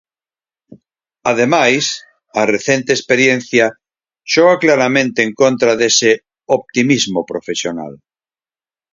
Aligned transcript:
Ademais, 1.31 1.85
a 2.41 2.43
recente 2.53 2.91
experiencia 2.95 3.65
xoga 4.31 4.55
claramente 4.63 5.19
en 5.27 5.31
contra 5.41 5.71
dese 5.81 6.11
"optimismo 6.57 7.19
profesional". 7.31 7.93